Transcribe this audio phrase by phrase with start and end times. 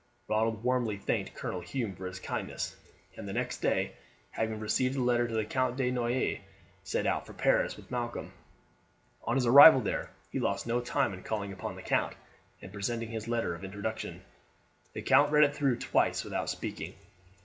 [0.27, 2.75] Ronald warmly thanked Colonel Hume for his kindness,
[3.15, 3.91] and the next day,
[4.31, 6.39] having received the letter to the Count de Noyes,
[6.83, 8.33] set out for Paris with Malcolm.
[9.25, 12.15] On his arrival there he lost no time in calling upon the count,
[12.63, 14.23] and presenting his letter of introduction.
[14.93, 16.95] The count read it through twice without speaking.